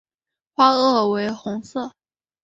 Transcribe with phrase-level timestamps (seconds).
[0.55, 1.91] 花萼为红色。